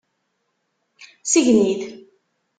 Sgen-it. 1.23 1.81